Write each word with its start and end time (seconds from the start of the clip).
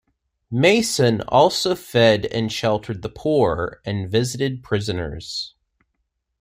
Mason 0.49 1.21
also 1.27 1.75
fed 1.75 2.25
and 2.25 2.51
sheltered 2.51 3.03
the 3.03 3.09
poor, 3.09 3.81
and 3.85 4.09
visited 4.09 4.63
prisoners. 4.63 5.53